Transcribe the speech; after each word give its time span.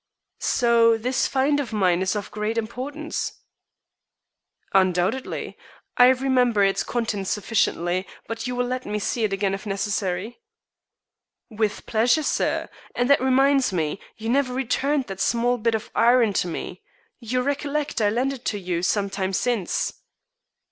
"So 0.39 0.97
this 0.97 1.27
find 1.27 1.59
of 1.59 1.71
mine 1.71 2.01
is 2.01 2.15
of 2.15 2.31
great 2.31 2.57
importance?" 2.57 3.33
"Undoubtedly. 4.73 5.59
I 5.95 6.07
remember 6.07 6.63
its 6.63 6.81
contents 6.83 7.29
sufficiently, 7.29 8.07
but 8.27 8.47
you 8.47 8.55
will 8.55 8.65
let 8.65 8.83
me 8.83 8.97
see 8.97 9.25
it 9.25 9.31
again 9.31 9.53
if 9.53 9.67
necessary?" 9.67 10.39
"With 11.51 11.85
pleasure, 11.85 12.23
sir. 12.23 12.67
And 12.95 13.11
that 13.11 13.21
reminds 13.21 13.71
me. 13.71 13.99
You 14.17 14.29
never 14.29 14.55
returned 14.55 15.05
that 15.05 15.19
small 15.19 15.59
bit 15.59 15.75
of 15.75 15.91
iron 15.93 16.33
to 16.41 16.47
me. 16.47 16.81
You 17.19 17.43
recollect 17.43 18.01
I 18.01 18.09
lent 18.09 18.33
it 18.33 18.43
to 18.45 18.57
you 18.59 18.81
some 18.81 19.07
time 19.07 19.33
since." 19.33 19.93